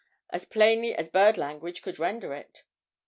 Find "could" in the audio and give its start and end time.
1.83-1.99